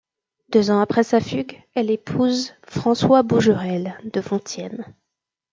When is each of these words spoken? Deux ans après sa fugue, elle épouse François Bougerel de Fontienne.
Deux 0.49 0.71
ans 0.71 0.79
après 0.79 1.03
sa 1.03 1.19
fugue, 1.19 1.61
elle 1.75 1.91
épouse 1.91 2.53
François 2.63 3.21
Bougerel 3.21 3.99
de 4.11 4.19
Fontienne. 4.19 4.95